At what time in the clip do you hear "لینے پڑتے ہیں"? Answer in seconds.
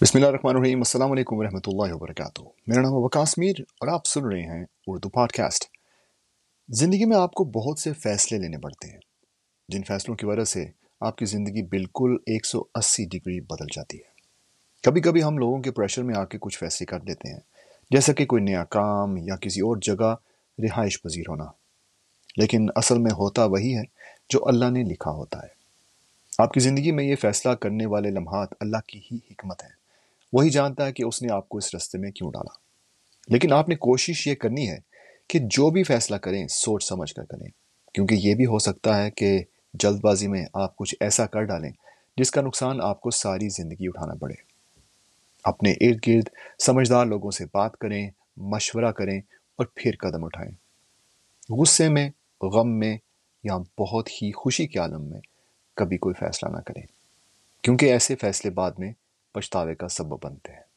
8.38-8.98